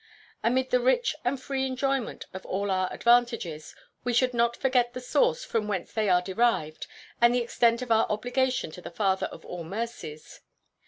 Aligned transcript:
Amid 0.43 0.71
the 0.71 0.79
rich 0.79 1.15
and 1.23 1.39
free 1.39 1.67
enjoyment 1.67 2.25
of 2.33 2.43
all 2.47 2.71
our 2.71 2.91
advantages, 2.91 3.75
we 4.03 4.13
should 4.13 4.33
not 4.33 4.57
forget 4.57 4.93
the 4.93 4.99
source 4.99 5.45
from 5.45 5.67
whence 5.67 5.93
they 5.93 6.09
are 6.09 6.23
derived 6.23 6.87
and 7.21 7.35
the 7.35 7.43
extent 7.43 7.83
of 7.83 7.91
our 7.91 8.07
obligation 8.09 8.71
to 8.71 8.81
the 8.81 8.89
Father 8.89 9.27
of 9.27 9.45
All 9.45 9.63
Mercies. 9.63 10.41